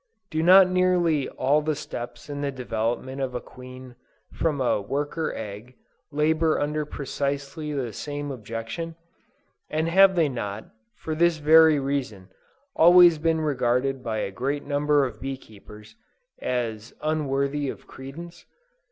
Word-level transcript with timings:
Do 0.31 0.41
not 0.41 0.67
nearly 0.67 1.29
all 1.29 1.61
the 1.61 1.75
steps 1.75 2.27
in 2.27 2.41
the 2.41 2.51
development 2.51 3.21
of 3.21 3.35
a 3.35 3.39
queen 3.39 3.95
from 4.33 4.59
a 4.59 4.81
worker 4.81 5.31
egg, 5.35 5.75
labor 6.11 6.59
under 6.59 6.85
precisely 6.87 7.71
the 7.71 7.93
same 7.93 8.31
objection? 8.31 8.95
and 9.69 9.87
have 9.89 10.15
they 10.15 10.27
not, 10.27 10.65
for 10.95 11.13
this 11.13 11.37
very 11.37 11.77
reason, 11.79 12.29
always 12.75 13.19
been 13.19 13.41
regarded 13.41 14.01
by 14.03 14.27
great 14.31 14.63
numbers 14.63 15.07
of 15.13 15.21
bee 15.21 15.37
keepers, 15.37 15.95
as 16.41 16.95
unworthy 17.03 17.69
of 17.69 17.85
credence? 17.85 18.47